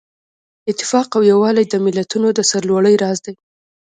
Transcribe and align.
اتفاق 0.71 1.07
او 1.17 1.21
یووالی 1.31 1.65
د 1.69 1.75
ملتونو 1.85 2.27
د 2.33 2.39
سرلوړۍ 2.49 2.95
راز 3.03 3.17
دی. 3.25 3.33